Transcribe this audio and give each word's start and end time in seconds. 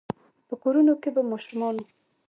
په 0.47 0.53
کورونو 0.63 0.93
کې 1.01 1.09
به 1.15 1.21
ماشومانو، 1.31 1.83